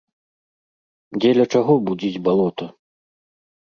[1.19, 2.65] Дзеля чаго будзіць балота?